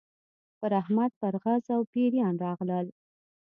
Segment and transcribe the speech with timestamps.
[0.59, 2.87] پر احمد پرغز او پېریان راغلل.